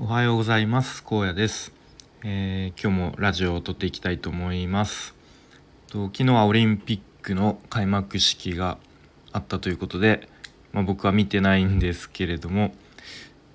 [0.00, 1.04] おはようございます。
[1.04, 1.70] 高野です、
[2.24, 5.14] えー、今日もラジオを撮っていきたいと思います。
[5.88, 8.78] と昨日はオリンピックの開幕式が
[9.32, 10.30] あったということで、
[10.72, 12.74] まあ、僕は見てないんですけれども、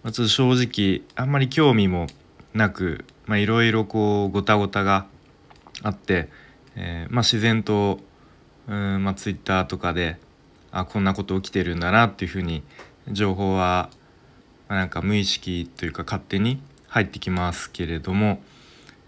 [0.04, 2.06] まあ、ちょっと正直あんまり興味も
[2.54, 5.08] なくいろいろこうごたごたが
[5.82, 6.30] あって、
[6.76, 8.00] えー、まあ、自然と
[8.68, 10.18] うん、まあ、ツイッターとかで
[10.72, 12.62] あこんなこと起きてるんだなっていうふうに
[13.12, 13.90] 情報は
[14.76, 18.42] なんか無意識というか勝手に入ってきますけれども、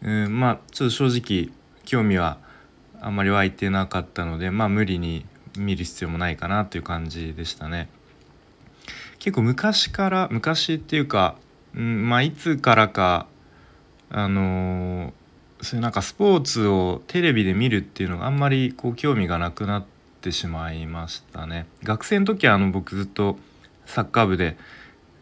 [0.02, 1.54] うん、まあちょっと正直
[1.86, 2.38] 興味は
[3.02, 5.26] あんまり湧いてなかったのでまあ無理に
[5.58, 7.90] 見る必要もないかなという感じでしたね。
[9.20, 11.36] 結構昔から昔っていうか、
[11.76, 13.28] うん、まあいつからか
[14.10, 19.86] あのー、そういうなんかスポーツをテレビで見るっていうのがあんまりこう興味がなくなっ
[20.22, 21.68] てしまいましたね。
[21.84, 23.38] 学生の時はあの僕ずっと
[23.86, 24.58] サッカー部で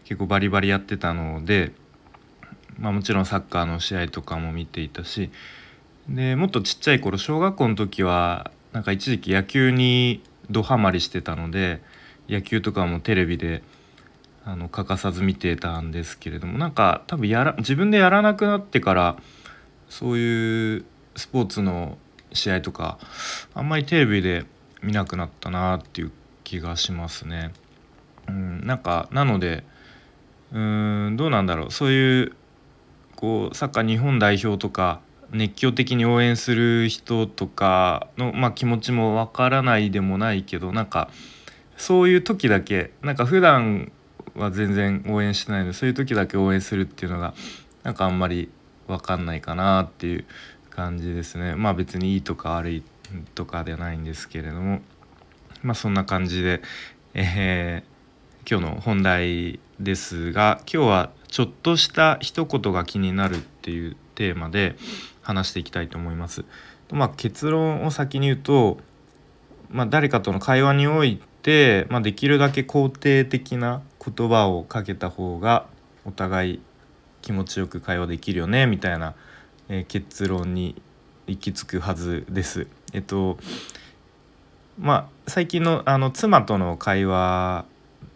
[0.08, 1.74] 結構バリバリやってたので、
[2.80, 5.30] まあ、もちろんサッカーの試合とかも見ていたし
[6.08, 11.82] でもっとちっちゃい頃小学校の時はなんか一時期野球にどハマりしてたので
[12.30, 13.64] 野球とかもテレビで
[14.46, 19.18] あの欠かさず見てたんですけれどもなんか多分やら自分でやらなくなってから
[19.90, 20.86] そういう
[21.18, 21.98] スポーツの
[22.32, 22.98] 試合とか
[23.54, 24.46] あんまりテレビで
[24.82, 26.12] 見なくなったなっていう
[26.46, 27.52] 気がしますね。
[28.30, 29.66] うん、なんかなので
[30.54, 31.72] うんどうなんだろう。
[31.72, 32.34] そういう
[33.16, 41.10] こうサッカー日本代表とか熱狂的に応援する人とかの、まあ、気持ちもわからないでもないけどなんか
[41.76, 43.92] そういう時だけなんか普段
[44.36, 47.34] は全然応援してないのでそういう時だけ応援するっていうのが
[47.84, 48.50] なんかあんまり
[48.88, 50.26] 分かんないかなっていう
[50.70, 51.56] 感じですね。
[51.56, 52.84] まあ別にいいとか悪い
[53.36, 54.82] とかではないんですけれども
[55.64, 56.62] まあそんな感じで、
[57.14, 64.76] えー、今日の本題ですが今日はちょっとした一言が気になるっていうテーマで
[65.22, 66.46] 話していきたいと思います。
[66.92, 68.78] まあ、結論を先に言うと、
[69.70, 75.68] まあ、誰かとの会話において、まあ、できるだけ肯定的な言葉をかけた方が
[76.06, 76.62] お互い
[77.22, 79.16] 気持ちよく会話できるよねみたいな、
[79.68, 80.82] えー、結論に
[81.28, 82.68] 行き着くはずです。
[82.94, 83.38] えっと
[84.80, 87.66] まあ最近のあの妻との会話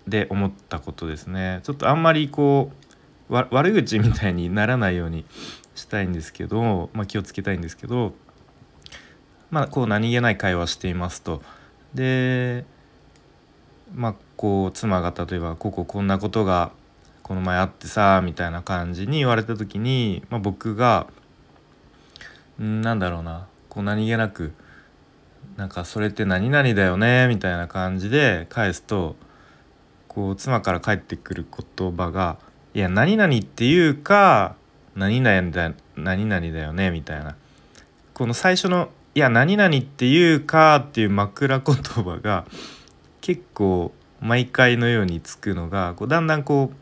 [0.07, 2.71] で思ったことですねちょっとあんまりこ
[3.29, 5.25] う悪口みたいにならないように
[5.75, 8.13] したいんですけど、まあ、気をつけたいんですけど
[9.51, 11.41] まあこう何気ない会話していますと。
[11.93, 12.65] で
[13.93, 16.71] まあこう妻が例えば「こここんなことが
[17.21, 21.07] この前あってさ」みたいな感じに言われた時に、まあ、僕が
[22.61, 24.53] んなんだろうなこう何気なく
[25.57, 29.17] 「なんかそれって何々だよね」みたいな感じで返すと
[30.13, 31.45] こう妻から返ってくる
[31.77, 32.37] 言葉が
[32.75, 34.57] 「いや何々っていうか
[34.93, 37.37] 何々だ何々だよね」みたいな。
[38.13, 42.45] この最初の「いや何々っていうか」っていう枕言葉が
[43.21, 46.73] 結構毎回のようにつくのがこうだんだんこ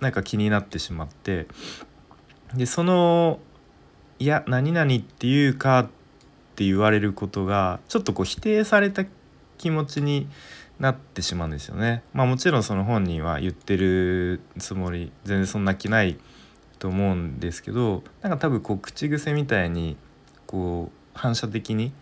[0.00, 1.46] うなんか気になってしまって。
[2.54, 3.38] でその
[4.18, 5.84] 「いや何々っていうか」っ
[6.56, 9.04] て言われることがちょっとこう否定された
[9.58, 10.26] 気持ちに
[10.80, 12.02] なってしまうんですよね。
[12.14, 16.18] まあもちろんその本人は言ってるつもり全然そんな気ない
[16.78, 19.98] と思うんですけどなんか多分こう口癖みたいに
[20.46, 21.92] こう反射的に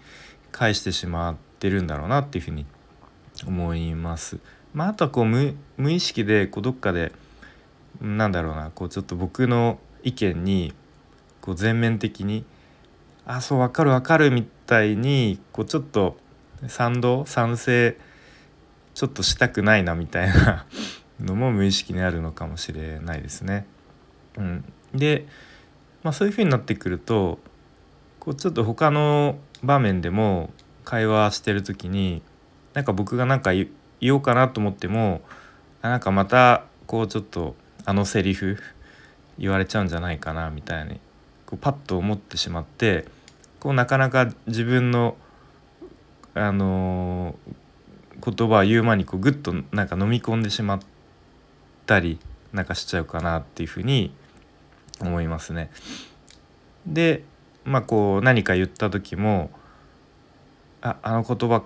[0.53, 2.67] 返してしまってるんだろうなっていうふうに
[3.47, 4.39] 思います。
[4.73, 5.57] まあ、あとはこう無
[5.91, 7.11] 意識でこうどっかで
[8.01, 10.73] なんだろうなこうちょっと僕の意見に
[11.41, 12.45] こう全面的に
[13.27, 16.17] 「あそう分かる分かる」みたいにこうちょっと
[16.69, 17.99] 賛同賛成
[18.99, 20.67] ちょっとしたくないなみたいな
[21.23, 23.65] のも無意識にあるのかもしれないですね。
[24.37, 25.29] うん、で、
[26.03, 27.39] まあ、そういうふうになってくると
[28.19, 30.53] こうちょっと他の場面でも
[30.85, 32.23] 会話してる時に
[32.75, 33.69] なんか僕が何か言
[34.15, 35.23] おうかなと思っても
[35.81, 37.55] なんかまたこうちょっと
[37.85, 38.59] あのセリフ
[39.39, 40.99] 言われちゃうんじゃないかなみたいに
[41.47, 43.05] こうパッと思ってしまって
[43.61, 45.17] こうなかなか自分の
[46.35, 47.68] あのー
[48.25, 50.81] 言葉言う前にこうグッとなんか飲み込んでしまっ
[51.87, 52.19] たり
[52.53, 54.13] なんかしちゃうかなっていうふうに
[55.01, 55.71] 思いますね。
[56.87, 57.25] で
[57.65, 59.51] まあこう何か言った時も
[60.81, 61.63] 「ああの言葉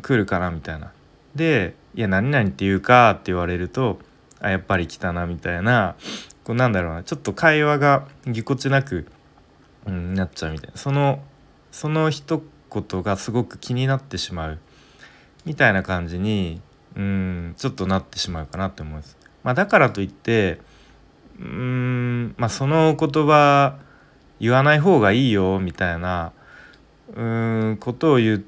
[0.00, 0.92] 来るかな」みたいな。
[1.34, 3.98] で「いや何々って言うか」って言われると
[4.40, 5.96] 「あやっぱり来たな」みたいな
[6.44, 9.06] こうなんだろうなちょっと会話がぎこちなく、
[9.86, 11.22] うん、なっちゃうみたいなその
[11.72, 12.42] その一
[12.72, 14.58] 言がすごく気になってしまう。
[15.44, 16.60] みたいな感じに
[16.96, 19.16] うんちょっとなってしまうかなって思います。
[19.42, 20.60] まあ、だからといって
[21.38, 23.78] うーんまあその言葉
[24.38, 26.32] 言わない方がいいよみたいな
[27.14, 28.42] うんことを言っ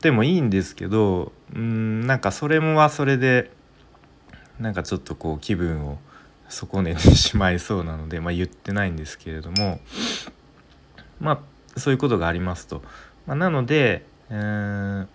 [0.00, 3.50] てもいいんですけどうんなんかそれもはそれで
[4.60, 5.98] なんかちょっとこう気分を
[6.48, 9.80] 損ねてしまいそうなので、まあ、言ってないんですけれども
[11.18, 12.82] まあそういうことがありますと。
[13.26, 15.06] まあ、なので、えー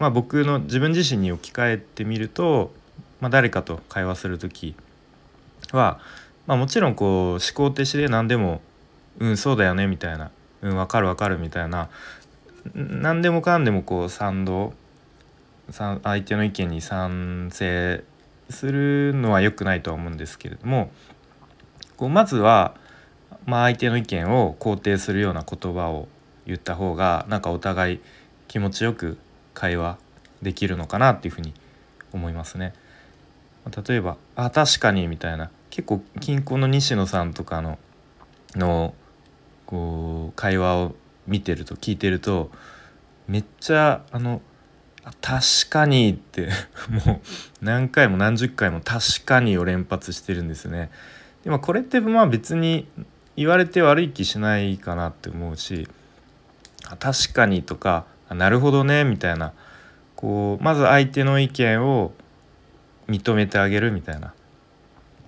[0.00, 2.72] まあ、僕の自分自身に置き換えてみると、
[3.20, 4.74] まあ、誰かと会話する時
[5.72, 6.00] は、
[6.46, 8.62] まあ、もちろんこう思考停止で何でも
[9.20, 10.30] 「うんそうだよね」みたいな
[10.62, 11.90] 「うん分かる分かる」みたいな
[12.74, 14.72] 何でもかんでもこう賛同
[15.70, 18.02] 相手の意見に賛成
[18.48, 20.90] するのは良くないとは思うんですけれども
[21.98, 22.74] こうまずは、
[23.44, 26.08] まあ、相手の意見を肯定するような言葉を
[26.46, 28.00] 言った方がなんかお互い
[28.48, 29.18] 気持ちよく
[29.54, 29.98] 会話
[30.42, 31.54] できるのかなっていうふうに
[32.12, 32.72] 思いますね。
[33.86, 37.78] 例えば「あ確かに」みたいな結構近郊の西野さんとかの
[38.56, 38.94] の
[39.66, 40.94] こう会話を
[41.26, 42.50] 見てると聞いてると
[43.28, 44.42] めっちゃあの
[45.20, 46.48] 確かにって
[47.06, 47.20] もう
[47.64, 50.90] 何回も何十回も確かにを連発してるんですね。
[51.44, 52.88] でもこれってまあ別に
[53.36, 55.88] 言われて悪い気しないかなって思うし
[56.98, 58.04] 確かにとか
[58.34, 59.52] なるほどねみたいな。
[60.16, 62.12] こうまず相手の意見を
[63.08, 64.34] 認めてあげるみたいな。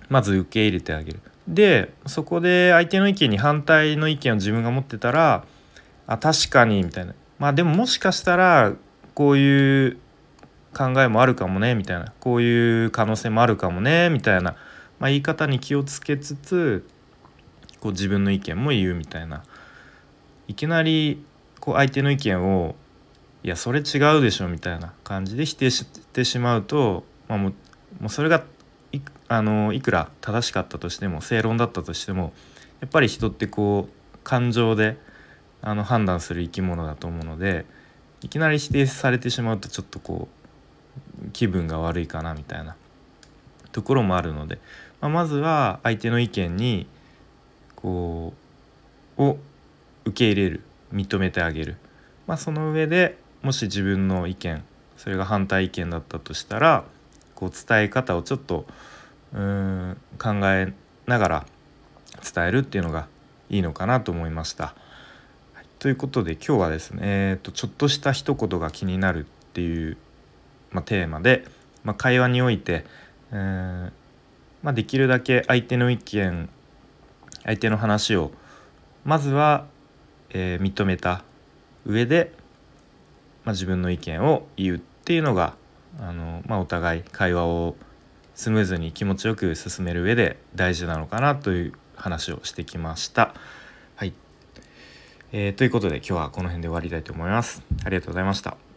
[0.09, 1.19] まず受け入れてあげる。
[1.47, 5.43] でそこで相手の意見に反対の意見を自分が持ってたら
[6.07, 7.13] あ確かにみたいな。
[7.39, 8.73] まあでももしかしたら
[9.13, 9.97] こういう
[10.73, 12.13] 考えもあるかもねみたいな。
[12.19, 14.55] こういう可能性もあるかもねみたいな、
[14.99, 16.87] まあ、言い方に気をつけつつ
[17.79, 19.43] こう自分の意見も言うみたいな。
[20.47, 21.23] いきなり
[21.59, 22.75] こう相手の意見を
[23.43, 27.53] いやそれ違うでしょみたいな感じで否定してしまうと、まあ、もう
[27.99, 28.43] もうそれが
[28.91, 32.33] いあのいくら正しかったとしても正論だったとしても
[32.81, 34.97] やっぱり人ってこう感情で
[35.61, 37.65] あの判断する生き物だと思うので。
[38.23, 40.29] いきなり否定されてしまうとちょっとこ
[41.21, 42.77] う気分が悪いかなみたいな
[43.73, 44.59] ところもあるので、
[45.01, 46.87] まあ、まずは相手の意見に
[47.75, 48.33] こ
[49.17, 49.37] うを
[50.05, 50.61] 受け入れる
[50.93, 51.75] 認めてあげる、
[52.25, 54.63] まあ、その上でもし自分の意見
[54.97, 56.85] それが反対意見だったとしたら
[57.35, 58.65] こう伝え方をちょっと
[59.33, 60.73] うん考え
[61.05, 61.45] ながら
[62.33, 63.07] 伝えるっていうのが
[63.49, 64.73] いいのかなと思いました。
[65.53, 69.97] はいということで今日はですね、えーと、ちょっとした一言が気になるっていう、
[70.71, 71.43] まあ、テーマで、
[71.83, 72.85] まあ、会話において、
[73.31, 73.91] えー、
[74.61, 76.49] まあ、できるだけ相手の意見
[77.43, 78.31] 相手の話を
[79.03, 79.65] まずは、
[80.29, 81.25] えー、認めた
[81.85, 82.31] 上で、
[83.45, 85.55] ま自分の意見を言うっていうのが
[85.99, 87.75] あの、まお互い会話を
[88.35, 93.33] スムーズに気持ちよく進める上で大事なのかなという話をしてきました。
[93.95, 94.13] はい
[95.31, 97.61] えー、ということで今日はこの辺で終わりたいと思います。
[97.83, 98.72] ありがとうございました。